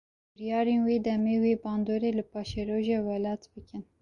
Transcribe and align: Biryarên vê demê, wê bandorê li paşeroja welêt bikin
Biryarên 0.33 0.79
vê 0.87 0.95
demê, 1.05 1.35
wê 1.43 1.53
bandorê 1.63 2.11
li 2.17 2.23
paşeroja 2.33 2.97
welêt 3.07 3.43
bikin 3.53 3.81